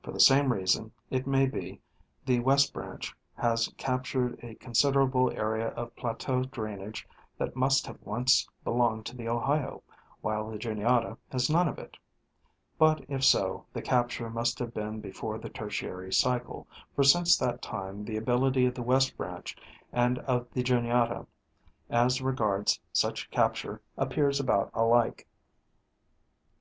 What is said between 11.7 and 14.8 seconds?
it; but if so, the capture must have